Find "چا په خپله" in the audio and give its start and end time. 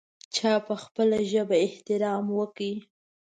0.35-1.17